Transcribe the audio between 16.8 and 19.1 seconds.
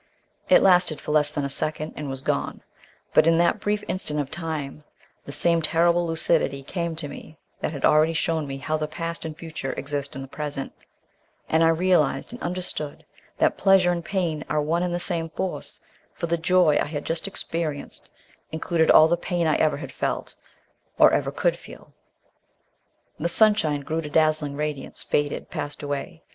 I had just experienced included also all